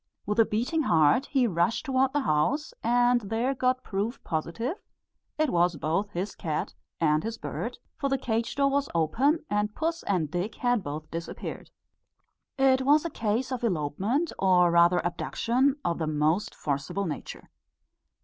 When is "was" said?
5.51-5.75, 8.71-8.89, 12.81-13.05